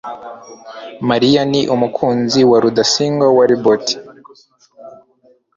[1.09, 3.85] mariya ni umukunzi wa rudasingwa (wallebot